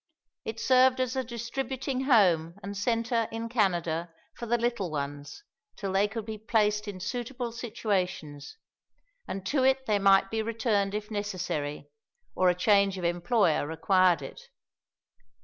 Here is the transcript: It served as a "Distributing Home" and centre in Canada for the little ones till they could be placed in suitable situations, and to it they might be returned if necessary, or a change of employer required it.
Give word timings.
It 0.45 0.59
served 0.59 0.99
as 0.99 1.15
a 1.15 1.23
"Distributing 1.23 2.05
Home" 2.05 2.55
and 2.63 2.75
centre 2.75 3.27
in 3.31 3.47
Canada 3.49 4.11
for 4.33 4.47
the 4.47 4.57
little 4.57 4.89
ones 4.89 5.43
till 5.75 5.91
they 5.91 6.07
could 6.07 6.25
be 6.25 6.39
placed 6.39 6.87
in 6.87 6.99
suitable 6.99 7.51
situations, 7.51 8.57
and 9.27 9.45
to 9.45 9.63
it 9.63 9.85
they 9.85 9.99
might 9.99 10.31
be 10.31 10.41
returned 10.41 10.95
if 10.95 11.11
necessary, 11.11 11.87
or 12.33 12.49
a 12.49 12.55
change 12.55 12.97
of 12.97 13.03
employer 13.03 13.67
required 13.67 14.23
it. 14.23 14.41